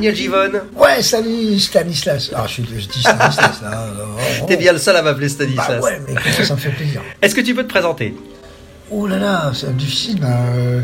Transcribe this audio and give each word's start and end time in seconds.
Daniel 0.00 0.16
Givonne. 0.16 0.60
Ouais, 0.76 1.02
salut 1.02 1.58
Stanislas. 1.60 2.30
Ah, 2.34 2.46
je, 2.48 2.62
dis 2.62 3.00
Stanislas 3.02 3.60
là. 3.62 3.86
Oh, 4.42 4.46
T'es 4.46 4.56
bien 4.56 4.72
le 4.72 4.78
seul 4.78 4.96
à 4.96 5.02
m'appeler 5.02 5.28
Stanislas. 5.28 5.68
Bah 5.68 5.80
ouais, 5.80 6.00
mais 6.08 6.14
ça, 6.32 6.42
ça 6.44 6.54
me 6.54 6.58
fait 6.58 6.70
plaisir. 6.70 7.02
Est-ce 7.22 7.34
que 7.34 7.42
tu 7.42 7.54
peux 7.54 7.64
te 7.64 7.68
présenter? 7.68 8.14
Oh 8.90 9.06
là 9.06 9.18
là, 9.18 9.52
c'est 9.54 9.76
difficile. 9.76 10.18
Bah, 10.20 10.28
euh, 10.54 10.80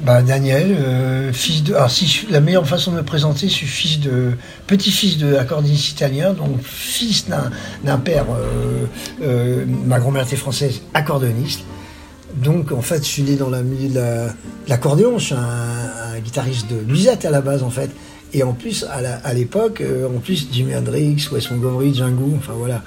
bah, 0.00 0.22
Daniel, 0.22 0.74
euh, 0.80 1.30
fils 1.34 1.62
de. 1.62 1.74
Alors, 1.74 1.90
si 1.90 2.06
je- 2.06 2.32
la 2.32 2.40
meilleure 2.40 2.66
façon 2.66 2.92
de 2.92 2.96
me 2.96 3.02
présenter, 3.02 3.48
je 3.48 3.52
suis 3.52 3.66
fils 3.66 4.00
de 4.00 4.32
petit-fils 4.66 5.18
de 5.18 5.34
accordéoniste 5.36 5.90
italien, 5.90 6.32
donc 6.32 6.62
fils 6.62 7.26
d'un 7.84 7.98
père. 7.98 8.24
euh, 9.22 9.66
ma 9.84 9.98
grand-mère 9.98 10.22
était 10.22 10.36
française, 10.36 10.80
accordéoniste. 10.94 11.60
Donc, 12.36 12.70
en 12.72 12.82
fait, 12.82 12.98
je 12.98 13.08
suis 13.08 13.22
né 13.22 13.36
dans 13.36 13.48
la 13.50 13.62
milieu 13.62 13.88
de 13.88 13.94
la- 13.94 14.26
de 14.28 14.32
l'accordéon. 14.68 15.18
Je 15.18 15.24
suis 15.26 15.34
un, 15.34 15.38
un 16.14 16.18
guitariste 16.20 16.68
de 16.70 16.76
Lusette 16.86 17.24
à 17.24 17.30
la 17.30 17.40
base, 17.40 17.62
en 17.62 17.70
fait. 17.70 17.90
Et 18.32 18.42
en 18.42 18.52
plus, 18.52 18.84
à 18.84 19.32
l'époque, 19.34 19.80
euh, 19.80 20.06
en 20.08 20.18
plus, 20.20 20.48
Jimi 20.52 20.74
Hendrix, 20.76 21.16
Wes 21.32 21.50
Montgomery, 21.50 21.94
Django, 21.94 22.34
enfin 22.36 22.52
voilà. 22.54 22.82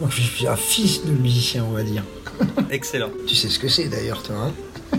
Donc, 0.00 0.10
je 0.12 0.22
suis 0.22 0.46
un 0.46 0.56
fils 0.56 1.04
de 1.04 1.10
musicien, 1.12 1.64
on 1.68 1.72
va 1.72 1.82
dire. 1.82 2.04
Excellent. 2.70 3.10
Tu 3.26 3.34
sais 3.34 3.48
ce 3.48 3.58
que 3.58 3.68
c'est 3.68 3.88
d'ailleurs, 3.88 4.22
toi, 4.22 4.36
hein 4.92 4.98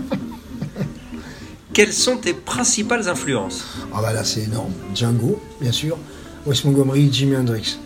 Quelles 1.72 1.92
sont 1.92 2.16
tes 2.16 2.34
principales 2.34 3.08
influences? 3.08 3.64
Ah 3.94 4.00
bah 4.02 4.12
là, 4.12 4.24
c'est 4.24 4.42
énorme. 4.42 4.72
Django, 4.94 5.40
bien 5.60 5.72
sûr. 5.72 5.96
Wes 6.46 6.64
Montgomery, 6.64 7.08
Jimi 7.12 7.36
Hendrix. 7.36 7.78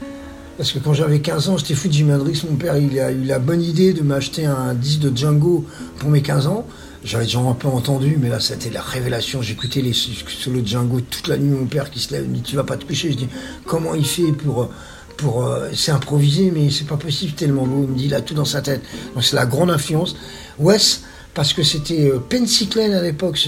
Parce 0.58 0.72
que 0.72 0.78
quand 0.78 0.92
j'avais 0.92 1.20
15 1.20 1.48
ans, 1.48 1.56
j'étais 1.56 1.74
fou 1.74 1.88
de 1.88 1.92
Jimi 1.94 2.12
Hendrix. 2.12 2.42
Mon 2.48 2.56
père, 2.56 2.76
il 2.76 2.98
a 3.00 3.10
eu 3.10 3.24
la 3.24 3.38
bonne 3.38 3.62
idée 3.62 3.94
de 3.94 4.02
m'acheter 4.02 4.44
un 4.44 4.74
disque 4.74 5.00
de 5.00 5.16
Django 5.16 5.64
pour 5.98 6.10
mes 6.10 6.20
15 6.20 6.46
ans. 6.46 6.66
J'avais 7.04 7.24
déjà 7.24 7.38
un 7.38 7.54
peu 7.54 7.68
entendu, 7.68 8.18
mais 8.20 8.28
là, 8.28 8.38
c'était 8.38 8.70
la 8.70 8.82
révélation. 8.82 9.40
J'écoutais 9.40 9.80
les 9.80 9.94
solos 9.94 10.60
de 10.60 10.66
Django 10.66 11.00
toute 11.00 11.28
la 11.28 11.38
nuit. 11.38 11.50
Mon 11.50 11.66
père 11.66 11.90
qui 11.90 12.00
se 12.00 12.12
lève, 12.12 12.24
il 12.24 12.30
me 12.30 12.34
dit 12.36 12.42
Tu 12.42 12.56
vas 12.56 12.64
pas 12.64 12.76
te 12.76 12.84
coucher. 12.84 13.12
Je 13.12 13.16
dis 13.16 13.28
Comment 13.64 13.94
il 13.94 14.04
fait 14.04 14.30
pour. 14.32 14.68
pour 15.16 15.46
euh, 15.46 15.70
c'est 15.74 15.90
improvisé, 15.90 16.52
mais 16.54 16.70
c'est 16.70 16.86
pas 16.86 16.98
possible 16.98 17.32
tellement 17.32 17.66
beau. 17.66 17.84
Il 17.84 17.88
me 17.88 17.96
dit 17.96 18.04
Il 18.04 18.14
a 18.14 18.20
tout 18.20 18.34
dans 18.34 18.44
sa 18.44 18.60
tête. 18.60 18.82
Donc, 19.14 19.24
c'est 19.24 19.36
la 19.36 19.46
grande 19.46 19.70
influence. 19.70 20.16
Wes, 20.58 21.02
parce 21.34 21.52
que 21.52 21.62
c'était 21.62 22.10
euh, 22.10 22.18
Pensiclen 22.18 22.92
à 22.92 23.02
l'époque, 23.02 23.38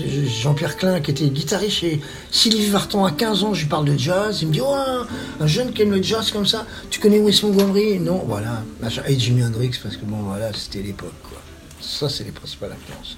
Jean-Pierre 0.43 0.77
Klein 0.77 1.00
qui 1.00 1.11
était 1.11 1.27
guitariste 1.27 1.78
chez 1.78 2.00
Sylvie 2.31 2.71
Vartan. 2.71 3.05
À 3.05 3.11
15 3.11 3.45
ans, 3.45 3.55
je 3.55 3.62
lui 3.62 3.69
parle 3.69 3.84
de 3.84 3.99
jazz, 3.99 4.41
il 4.43 4.49
me 4.49 4.53
dit 4.53 4.61
oh, 4.62 4.75
un, 4.75 5.06
un 5.41 5.47
jeune 5.47 5.72
qui 5.72 5.83
aime 5.83 5.91
le 5.91 6.03
jazz 6.03 6.31
comme 6.31 6.47
ça, 6.47 6.67
tu 6.91 7.00
connais 7.00 7.19
Wes 7.19 7.43
Montgomery? 7.43 7.99
Non, 7.99 8.22
voilà, 8.27 8.62
et 9.06 9.19
Jimi 9.19 9.45
Hendrix 9.45 9.72
parce 9.83 9.97
que 9.97 10.05
bon 10.05 10.19
voilà, 10.19 10.50
c'était 10.55 10.83
l'époque 10.83 11.12
quoi. 11.22 11.39
Ça 11.81 12.09
c'est 12.09 12.25
les 12.25 12.33
principales 12.33 12.72
influences. 12.72 13.17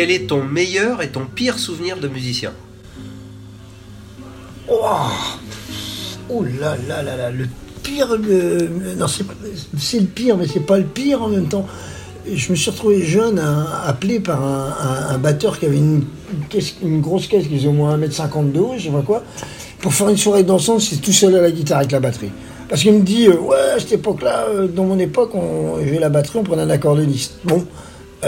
Quel 0.00 0.12
est 0.12 0.28
ton 0.28 0.42
meilleur 0.42 1.02
et 1.02 1.08
ton 1.08 1.26
pire 1.26 1.58
souvenir 1.58 1.98
de 1.98 2.08
musicien 2.08 2.52
Oh, 4.66 4.80
oh 6.30 6.42
là 6.42 6.74
là 6.88 7.02
là 7.02 7.18
là, 7.18 7.30
le 7.30 7.46
pire, 7.82 8.16
non 8.96 9.06
c'est 9.06 10.00
le 10.00 10.06
pire, 10.06 10.38
mais 10.38 10.46
c'est 10.46 10.64
pas 10.64 10.78
le 10.78 10.86
pire 10.86 11.22
en 11.22 11.28
même 11.28 11.48
temps. 11.48 11.66
Je 12.26 12.50
me 12.50 12.56
suis 12.56 12.70
retrouvé 12.70 13.02
jeune, 13.04 13.38
hein, 13.38 13.66
appelé 13.84 14.20
par 14.20 14.42
un, 14.42 15.18
batteur 15.18 15.58
qui 15.58 15.66
avait 15.66 15.76
une, 15.76 16.02
grosse 17.02 17.26
caisse 17.26 17.46
qui 17.46 17.58
faisait 17.58 17.68
au 17.68 17.72
moins 17.72 17.98
1m50 17.98 18.52
de 18.52 18.58
haut, 18.58 18.72
je 18.78 18.84
sais 18.84 18.90
pas 18.90 19.02
quoi, 19.02 19.22
pour 19.80 19.92
faire 19.92 20.08
une 20.08 20.16
soirée 20.16 20.44
dansante, 20.44 20.80
c'est 20.80 21.02
tout 21.02 21.12
seul 21.12 21.36
à 21.36 21.42
la 21.42 21.50
guitare 21.50 21.80
avec 21.80 21.92
la 21.92 22.00
batterie. 22.00 22.32
Parce 22.70 22.80
qu'il 22.80 22.94
me 22.94 23.02
dit, 23.02 23.26
euh, 23.26 23.36
ouais, 23.36 23.72
à 23.76 23.78
cette 23.78 23.92
époque-là, 23.92 24.46
euh, 24.48 24.66
dans 24.66 24.84
mon 24.84 24.98
époque, 24.98 25.34
on 25.34 25.76
la 25.76 26.08
batterie, 26.08 26.38
on 26.38 26.44
prenait 26.44 26.62
un 26.62 26.70
accordéoniste. 26.70 27.40
Bon, 27.44 27.66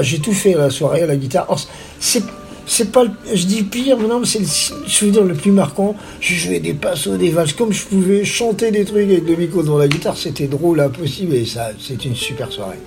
j'ai 0.01 0.19
tout 0.21 0.33
fait 0.33 0.55
la 0.55 0.71
soirée 0.71 1.03
à 1.03 1.07
la 1.07 1.17
guitare. 1.17 1.47
Or, 1.49 1.61
c'est 2.01 2.23
c'est 2.65 2.93
pas 2.93 3.03
je 3.35 3.45
dis 3.45 3.65
pire 3.65 3.99
mais 3.99 4.07
non 4.07 4.21
mais 4.21 4.27
c'est 4.27 4.39
le 4.39 4.47
souvenir 4.89 5.25
le 5.25 5.35
plus 5.35 5.51
marquant. 5.51 5.97
Je 6.21 6.35
jouais 6.35 6.61
des 6.61 6.75
passos 6.75 7.19
des 7.19 7.31
valses 7.31 7.53
comme 7.55 7.73
je 7.73 7.85
pouvais 7.85 8.25
chanter 8.25 8.71
des 8.71 8.85
trucs 8.85 9.11
avec 9.11 9.27
le 9.29 9.35
micro 9.37 9.63
dans 9.63 9.77
la 9.79 9.89
guitare. 9.89 10.17
C'était 10.17 10.47
drôle 10.47 10.81
impossible 10.81 11.35
et 11.35 11.45
ça 11.45 11.71
c'était 11.81 12.09
une 12.09 12.17
super 12.17 12.51
soirée. 12.53 12.79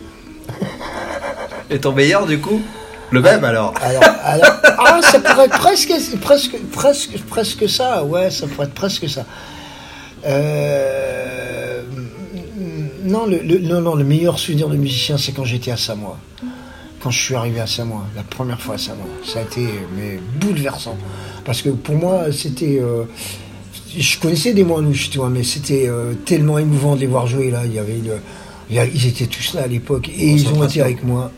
Et 1.70 1.80
ton 1.80 1.92
meilleur 1.94 2.26
du 2.26 2.40
coup? 2.40 2.62
Le 3.12 3.22
même 3.22 3.44
alors. 3.44 3.74
Alors, 3.82 4.04
alors 4.24 4.52
ah 4.78 5.00
ça 5.02 5.20
pourrait 5.20 5.46
être 5.46 5.58
presque 5.60 5.92
presque 6.22 6.56
presque 6.72 7.18
presque 7.28 7.68
ça. 7.70 8.04
Ouais 8.04 8.30
ça 8.32 8.48
pourrait 8.48 8.68
être 8.68 8.74
presque 8.74 9.10
ça. 9.10 9.26
Euh, 10.26 11.82
non, 13.04 13.26
le, 13.28 13.38
le- 13.40 13.60
non, 13.60 13.82
non, 13.82 13.96
le 13.96 14.04
meilleur 14.04 14.40
souvenir 14.40 14.70
de 14.70 14.76
musicien, 14.76 15.18
c'est 15.18 15.32
quand 15.34 15.44
j'étais 15.46 15.72
à 15.72 15.78
Samoa. 15.78 16.18
Quand 17.06 17.12
je 17.12 17.22
suis 17.22 17.36
arrivé 17.36 17.60
à 17.60 17.68
Samoa, 17.68 18.02
la 18.16 18.24
première 18.24 18.60
fois 18.60 18.74
à 18.76 18.78
Samoa. 18.80 19.06
Ça 19.24 19.38
a 19.38 19.42
été 19.44 19.64
mais, 19.96 20.20
bouleversant. 20.40 20.98
Parce 21.46 21.62
que 21.62 21.70
pour 21.70 21.94
moi, 21.94 22.32
c'était. 22.32 22.80
euh, 22.82 23.04
je 23.96 24.18
connaissais 24.20 24.56
des 24.56 24.64
Moinouches, 24.64 25.12
tu 25.12 25.20
vois, 25.20 25.30
mais 25.30 25.44
c'était 25.44 25.88
euh, 25.88 26.16
tellement 26.26 26.58
émouvant 26.58 26.96
de 26.96 27.02
les 27.02 27.06
voir 27.06 27.28
jouer 27.28 27.52
là. 27.52 27.62
Il 27.68 27.74
y 27.74 27.78
avait 27.78 28.00
une- 28.00 28.20
il 28.72 28.76
y 28.76 28.80
a- 28.80 28.86
ils 28.86 29.06
étaient 29.06 29.28
tous 29.28 29.54
là 29.54 29.62
à 29.62 29.68
l'époque 29.68 30.10
et 30.10 30.30
ils 30.32 30.48
ont 30.50 30.64
été 30.64 30.82
avec 30.82 31.04
moi 31.04 31.32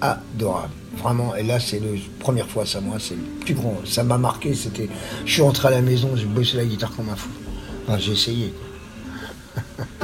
adorables. 0.00 0.72
Vraiment, 1.00 1.36
et 1.36 1.44
là, 1.44 1.60
c'est 1.60 1.78
la 1.78 1.86
première 2.18 2.48
fois 2.48 2.64
à 2.64 2.66
Samoa, 2.66 2.96
c'est 2.98 3.14
le 3.14 3.22
plus 3.44 3.54
grand. 3.54 3.76
Ça 3.84 4.02
m'a 4.02 4.18
marqué. 4.18 4.52
C'était, 4.52 4.88
je 5.24 5.32
suis 5.32 5.42
rentré 5.42 5.68
à 5.68 5.70
la 5.70 5.80
maison, 5.80 6.10
j'ai 6.16 6.24
bossé 6.24 6.56
la 6.56 6.64
guitare 6.64 6.90
comme 6.96 7.08
un 7.08 7.14
fou. 7.14 7.28
Enfin, 7.86 7.98
j'ai 8.00 8.10
essayé. 8.14 8.52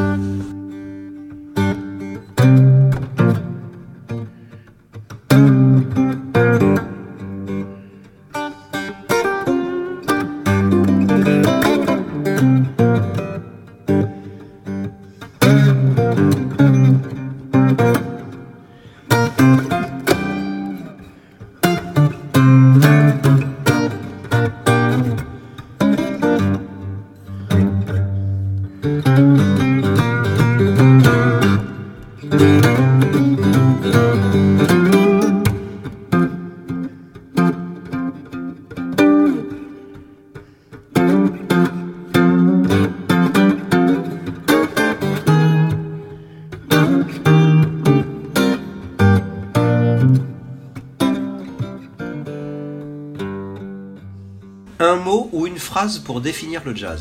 mot 55.11 55.29
ou 55.33 55.47
une 55.47 55.59
phrase 55.59 55.99
pour 55.99 56.21
définir 56.21 56.63
le 56.65 56.75
jazz 56.75 57.01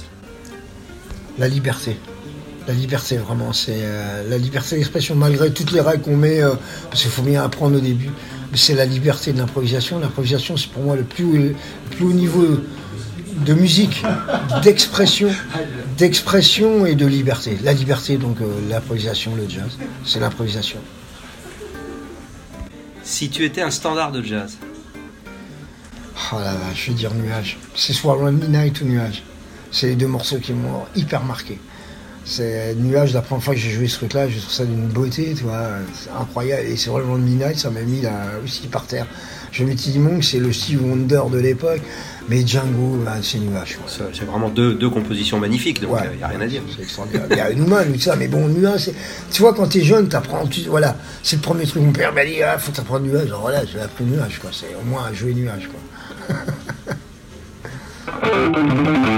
La 1.38 1.48
liberté. 1.48 1.96
La 2.68 2.74
liberté, 2.74 3.18
vraiment, 3.18 3.52
c'est 3.54 3.82
euh, 3.82 4.30
la 4.30 4.38
liberté 4.38 4.76
d'expression, 4.78 5.16
malgré 5.16 5.52
toutes 5.52 5.72
les 5.72 5.82
règles 5.82 6.04
qu'on 6.04 6.18
met, 6.18 6.42
euh, 6.42 6.54
parce 6.90 7.02
qu'il 7.02 7.12
faut 7.12 7.24
bien 7.24 7.42
apprendre 7.44 7.78
au 7.78 7.80
début. 7.80 8.12
C'est 8.54 8.76
la 8.76 8.86
liberté 8.86 9.32
de 9.34 9.40
l'improvisation. 9.40 10.00
L'improvisation, 10.00 10.56
c'est 10.58 10.70
pour 10.70 10.84
moi 10.84 10.96
le 10.96 11.04
plus, 11.04 11.24
haut- 11.26 11.34
le 11.38 11.56
plus 11.96 12.06
haut 12.06 12.14
niveau 12.14 12.46
de 13.48 13.54
musique, 13.54 14.04
d'expression, 14.64 15.30
d'expression 15.98 16.86
et 16.86 16.96
de 16.96 17.06
liberté. 17.06 17.58
La 17.64 17.74
liberté, 17.74 18.18
donc 18.18 18.38
euh, 18.42 18.46
l'improvisation, 18.70 19.32
le 19.36 19.48
jazz, 19.50 19.72
c'est 20.06 20.20
l'improvisation. 20.20 20.80
Si 23.04 23.30
tu 23.30 23.46
étais 23.46 23.62
un 23.62 23.72
standard 23.72 24.12
de 24.12 24.22
jazz 24.22 24.58
Oh 26.32 26.36
là 26.38 26.54
là, 26.54 26.60
je 26.76 26.88
vais 26.92 26.94
dire 26.94 27.14
nuage. 27.14 27.58
C'est 27.76 27.94
soit 27.94 28.16
Midnight 28.32 28.82
ou 28.82 28.86
Nuage. 28.86 29.24
C'est 29.72 29.88
les 29.88 29.96
deux 29.96 30.08
morceaux 30.08 30.38
qui 30.38 30.54
m'ont 30.54 30.84
hyper 30.96 31.24
marqué. 31.24 31.58
C'est 32.26 32.76
Nuage, 32.76 33.14
la 33.14 33.22
première 33.22 33.44
fois 33.44 33.56
que 33.56 33.60
j'ai 33.60 33.72
joué 33.72 33.88
ce 33.88 33.96
truc-là, 33.98 34.30
je 34.30 34.38
trouve 34.38 34.52
ça 34.52 34.66
d'une 34.66 34.88
beauté, 34.88 35.34
tu 35.36 35.44
vois, 35.44 35.68
c'est 35.94 36.12
incroyable. 36.12 36.68
Et 36.68 36.76
c'est 36.78 36.92
vraiment 36.92 37.16
Midnight, 37.16 37.58
ça 37.58 37.72
m'a 37.72 37.82
mis 37.82 38.02
là 38.02 38.14
aussi 38.44 38.68
par 38.68 38.86
terre. 38.86 39.08
Je 39.52 39.64
me 39.64 39.76
suis 39.76 39.92
dit, 39.92 39.98
Monk, 40.00 40.24
c'est 40.24 40.38
le 40.38 40.54
Steve 40.54 40.84
Wonder 40.86 41.22
de 41.32 41.40
l'époque, 41.40 41.82
mais 42.28 42.46
Django, 42.46 42.98
bah, 43.04 43.16
c'est 43.24 43.40
Nuage. 43.40 43.80
C'est 43.88 44.26
vraiment 44.26 44.50
deux, 44.50 44.76
deux 44.76 44.90
compositions 44.92 45.40
magnifiques, 45.40 45.82
donc 45.82 45.98
il 46.04 46.10
Ouais. 46.10 46.18
n'y 46.18 46.24
a 46.24 46.28
rien 46.28 46.42
à 46.42 46.46
dire. 46.48 46.62
C'est 46.76 46.84
extraordinaire. 46.84 47.26
Il 47.32 47.38
y 47.38 47.40
a 47.40 47.52
Newman 47.54 47.90
ou 47.90 47.94
tout 47.94 48.00
ça, 48.02 48.16
mais 48.16 48.28
bon, 48.28 48.48
Nuage, 48.48 48.92
tu 49.32 49.42
vois, 49.42 49.56
quand 49.56 49.66
t'es 49.68 49.82
jeune, 49.82 50.08
t'apprends, 50.08 50.46
tu... 50.46 50.62
voilà, 50.70 50.96
c'est 51.24 51.38
le 51.38 51.42
premier 51.42 51.66
truc. 51.66 51.82
Mon 51.82 51.92
père 51.92 52.14
m'a 52.14 52.24
dit, 52.26 52.44
ah, 52.44 52.60
faut 52.60 52.72
t'apprendre 52.72 53.06
Nuage. 53.08 53.26
Alors 53.26 53.42
voilà, 53.42 53.66
j'ai 53.66 53.80
appris 53.80 54.04
Nuage, 54.04 54.38
quoi. 54.40 54.52
C'est 54.54 54.76
au 54.80 54.86
moins 54.86 55.12
jouer 55.14 55.34
Nuage, 55.34 55.68
quoi. 55.68 55.80
Thank 58.32 59.04
you. 59.04 59.09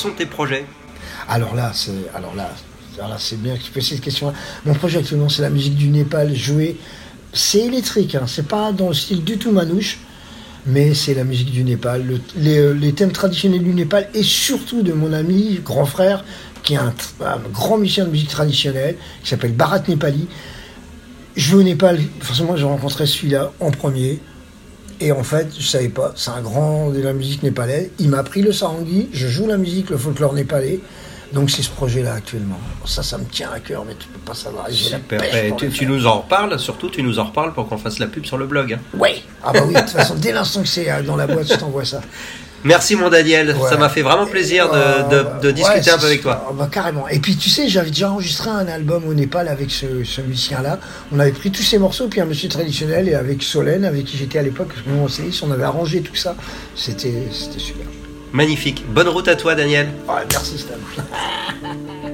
Sont 0.00 0.10
tes 0.10 0.26
projets 0.26 0.64
Alors 1.28 1.54
là, 1.54 1.72
c'est 1.74 1.92
alors 2.14 2.34
là, 2.34 2.50
alors 2.96 3.10
là, 3.10 3.16
c'est 3.18 3.40
bien 3.40 3.56
que 3.56 3.62
tu 3.62 3.70
poses 3.70 3.86
cette 3.86 4.00
question. 4.00 4.32
Mon 4.64 4.74
projet 4.74 4.98
actuellement, 4.98 5.28
c'est 5.28 5.42
la 5.42 5.50
musique 5.50 5.76
du 5.76 5.88
Népal 5.88 6.34
jouée. 6.34 6.78
C'est 7.32 7.60
électrique, 7.60 8.14
hein, 8.14 8.24
c'est 8.26 8.48
pas 8.48 8.72
dans 8.72 8.88
le 8.88 8.94
style 8.94 9.22
du 9.22 9.36
tout 9.36 9.52
manouche, 9.52 9.98
mais 10.66 10.94
c'est 10.94 11.14
la 11.14 11.24
musique 11.24 11.50
du 11.52 11.64
Népal, 11.64 12.02
euh, 12.38 12.74
les 12.74 12.92
thèmes 12.94 13.12
traditionnels 13.12 13.62
du 13.62 13.74
Népal 13.74 14.08
et 14.14 14.22
surtout 14.22 14.82
de 14.82 14.92
mon 14.92 15.12
ami 15.12 15.60
grand 15.62 15.84
frère 15.84 16.24
qui 16.62 16.74
est 16.74 16.78
un, 16.78 16.92
grand 17.52 17.78
musicien 17.78 18.04
de 18.06 18.10
musique 18.10 18.30
traditionnelle 18.30 18.96
qui 19.22 19.28
s'appelle 19.28 19.52
Bharat 19.52 19.82
Nepali. 19.86 20.26
Je 21.36 21.50
vais 21.50 21.56
au 21.56 21.62
Népal, 21.62 22.00
forcément, 22.20 22.56
j'ai 22.56 22.64
rencontré 22.64 23.06
celui-là 23.06 23.52
en 23.60 23.70
premier. 23.70 24.18
Et 25.00 25.12
en 25.12 25.22
fait, 25.22 25.48
je 25.58 25.66
savais 25.66 25.88
pas, 25.88 26.12
c'est 26.14 26.30
un 26.30 26.42
grand 26.42 26.90
de 26.90 27.00
la 27.00 27.12
musique 27.14 27.42
népalaise. 27.42 27.90
Il 27.98 28.10
m'a 28.10 28.18
appris 28.18 28.42
le 28.42 28.52
sarangi, 28.52 29.08
je 29.12 29.28
joue 29.28 29.46
la 29.46 29.56
musique, 29.56 29.90
le 29.90 29.96
folklore 29.96 30.34
népalais. 30.34 30.80
Donc 31.32 31.48
c'est 31.50 31.62
ce 31.62 31.70
projet-là 31.70 32.14
actuellement. 32.14 32.58
Ça, 32.84 33.02
ça 33.02 33.16
me 33.16 33.24
tient 33.24 33.50
à 33.52 33.60
cœur, 33.60 33.84
mais 33.86 33.94
tu 33.94 34.08
peux 34.08 34.18
pas 34.18 34.34
savoir. 34.34 34.66
La 34.68 35.52
tu, 35.70 35.86
nous 35.86 36.06
en 36.06 36.20
reparles, 36.22 36.58
surtout 36.58 36.90
tu 36.90 37.02
nous 37.02 37.18
en 37.20 37.24
reparles 37.24 37.54
pour 37.54 37.68
qu'on 37.68 37.78
fasse 37.78 37.98
la 38.00 38.08
pub 38.08 38.26
sur 38.26 38.36
le 38.36 38.46
blog. 38.46 38.72
hein. 38.74 38.98
Ouais. 38.98 39.22
Ah 39.44 39.52
bah 39.52 39.60
oui, 39.66 39.74
de 39.74 39.78
toute 39.80 39.90
façon, 39.90 40.16
dès 40.16 40.32
l'instant 40.32 40.62
que 40.62 40.68
c'est 40.68 40.90
euh, 40.90 41.02
dans 41.02 41.16
la 41.16 41.26
boîte, 41.28 41.48
je 41.52 41.56
t'envoie 41.56 41.84
ça. 41.84 42.00
Merci 42.64 42.94
mon 42.94 43.08
Daniel, 43.08 43.56
Ouais. 43.56 43.68
ça 43.70 43.76
m'a 43.78 43.88
fait 43.88 44.02
vraiment 44.02 44.26
plaisir 44.26 44.70
de, 44.70 44.76
Euh, 44.76 45.02
de- 45.04 45.40
de 45.40 45.46
ouais, 45.48 45.52
discuter 45.54 45.90
un 45.90 45.98
peu 45.98 46.06
avec 46.06 46.20
toi. 46.22 46.44
Ah 46.48 46.52
bah, 46.52 46.68
carrément. 46.70 47.08
Et 47.08 47.18
puis 47.18 47.36
tu 47.36 47.48
sais, 47.48 47.68
j'avais 47.68 47.88
déjà 47.90 48.10
enregistré 48.10 48.50
un 48.50 48.66
album 48.68 49.04
au 49.08 49.14
Népal 49.14 49.48
avec 49.48 49.70
ce, 49.70 50.04
ce 50.04 50.20
musicien-là. 50.20 50.78
On 51.10 51.18
avait 51.18 51.32
pris 51.32 51.50
tous 51.50 51.62
ces 51.62 51.78
morceaux, 51.78 52.08
puis 52.08 52.20
un 52.20 52.26
monsieur 52.26 52.48
traditionnel, 52.50 53.08
et 53.08 53.14
avec 53.14 53.42
Solène, 53.42 53.84
avec 53.86 54.04
qui 54.04 54.16
j'étais 54.18 54.38
à 54.38 54.42
l'époque, 54.42 54.72
mon 54.86 55.08
CX, 55.08 55.42
on 55.42 55.50
avait 55.50 55.64
arrangé 55.64 56.02
tout 56.02 56.16
ça. 56.16 56.34
C'était 56.76 57.28
c'était 57.32 57.58
super. 57.60 57.86
Magnifique. 58.32 58.84
Bonne 58.92 59.08
route 59.08 59.26
à 59.28 59.36
toi 59.36 59.54
Daniel. 59.54 59.88
Ouais, 60.06 60.22
merci 60.30 60.58
Stan. 60.58 60.74